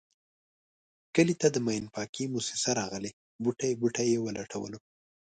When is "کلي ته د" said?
1.15-1.57